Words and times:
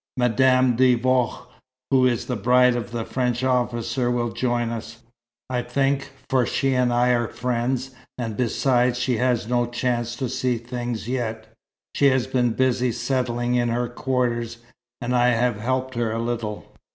Madame 0.17 0.75
de 0.75 0.95
Vaux, 0.95 1.45
who 1.91 2.07
is 2.07 2.25
the 2.25 2.35
bride 2.35 2.75
of 2.75 2.95
a 2.95 3.05
French 3.05 3.43
officer, 3.43 4.09
will 4.09 4.31
join 4.31 4.71
us, 4.71 5.03
I 5.47 5.61
think, 5.61 6.09
for 6.27 6.43
she 6.43 6.73
and 6.73 6.91
I 6.91 7.09
are 7.11 7.27
friends, 7.27 7.91
and 8.17 8.35
besides, 8.35 8.97
she 8.97 9.17
has 9.17 9.43
had 9.43 9.51
no 9.51 9.67
chance 9.67 10.15
to 10.15 10.27
see 10.27 10.57
things 10.57 11.07
yet. 11.07 11.53
She 11.93 12.07
has 12.07 12.25
been 12.25 12.53
busy 12.53 12.91
settling 12.91 13.53
in 13.53 13.69
her 13.69 13.87
quarters 13.89 14.57
and 15.01 15.15
I 15.15 15.27
have 15.35 15.57
helped 15.57 15.93
her 15.93 16.11
a 16.11 16.17
little." 16.19 16.75